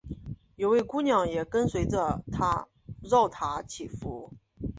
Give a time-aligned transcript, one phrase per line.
[0.55, 2.67] 有位姑娘也跟随着他
[3.03, 4.33] 饶塔祈福。